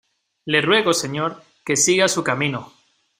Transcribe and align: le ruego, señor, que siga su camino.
le 0.45 0.61
ruego, 0.61 0.95
señor, 0.95 1.43
que 1.63 1.75
siga 1.77 2.07
su 2.07 2.23
camino. 2.23 2.73